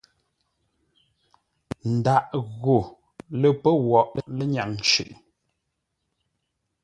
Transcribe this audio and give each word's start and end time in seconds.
Ndaʼ 1.95 2.27
gho 2.61 2.77
lə́ 3.39 3.53
pə́ 3.61 3.73
woghʼ 3.89 4.11
lənyâŋ 4.37 4.71
shʉʼʉ. 4.89 5.13